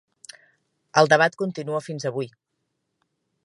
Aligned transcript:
El 1.03 1.11
debat 1.11 1.37
continua 1.43 1.85
fins 1.91 2.07
avui. 2.11 2.33